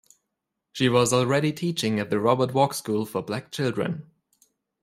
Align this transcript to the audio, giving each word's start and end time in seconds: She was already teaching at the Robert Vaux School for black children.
She 0.71 0.89
was 0.89 1.13
already 1.13 1.53
teaching 1.53 1.99
at 1.99 2.09
the 2.09 2.19
Robert 2.19 2.49
Vaux 2.49 2.75
School 2.79 3.05
for 3.05 3.21
black 3.21 3.51
children. 3.51 4.09